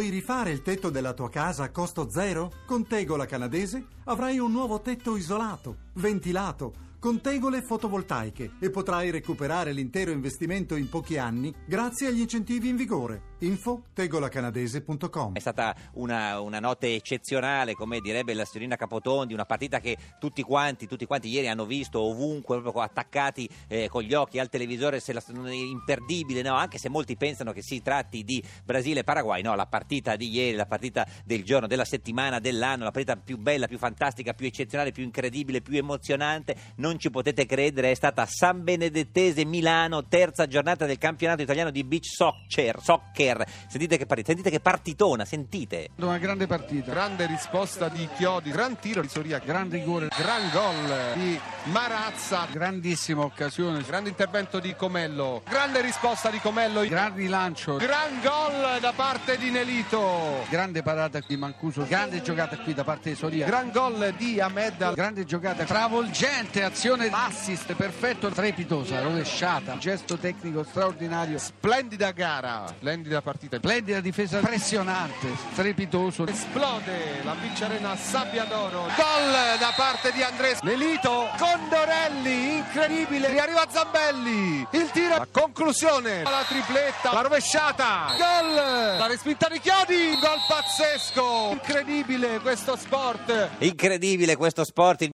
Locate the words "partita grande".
46.46-47.26